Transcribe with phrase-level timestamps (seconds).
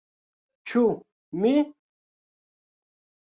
[0.71, 0.81] Ĉu
[1.43, 1.53] mi?!